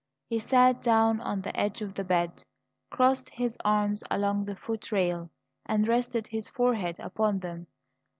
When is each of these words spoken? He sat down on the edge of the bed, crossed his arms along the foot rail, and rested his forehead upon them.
He 0.25 0.39
sat 0.39 0.81
down 0.81 1.19
on 1.21 1.41
the 1.43 1.55
edge 1.55 1.83
of 1.83 1.93
the 1.93 2.03
bed, 2.03 2.43
crossed 2.89 3.29
his 3.29 3.55
arms 3.63 4.03
along 4.09 4.45
the 4.45 4.55
foot 4.55 4.91
rail, 4.91 5.29
and 5.63 5.87
rested 5.87 6.25
his 6.27 6.49
forehead 6.49 6.95
upon 6.99 7.37
them. 7.37 7.67